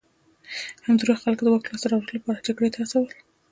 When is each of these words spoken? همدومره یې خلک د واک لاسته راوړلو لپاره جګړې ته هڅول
همدومره 0.85 1.13
یې 1.15 1.21
خلک 1.23 1.39
د 1.41 1.47
واک 1.51 1.65
لاسته 1.69 1.87
راوړلو 1.89 2.17
لپاره 2.17 2.45
جګړې 2.47 2.69
ته 2.73 2.77
هڅول 2.81 3.09